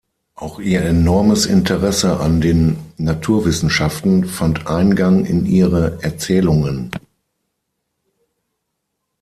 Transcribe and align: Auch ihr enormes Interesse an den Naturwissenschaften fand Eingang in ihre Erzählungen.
Auch 0.33 0.57
ihr 0.59 0.81
enormes 0.83 1.45
Interesse 1.45 2.19
an 2.21 2.41
den 2.41 2.77
Naturwissenschaften 2.97 4.25
fand 4.25 4.65
Eingang 4.65 5.25
in 5.25 5.45
ihre 5.45 6.01
Erzählungen. 6.01 6.89